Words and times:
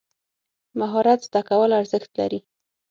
مهارت 0.79 1.19
زده 1.27 1.41
کول 1.49 1.71
ارزښت 1.79 2.11
لري. 2.19 2.39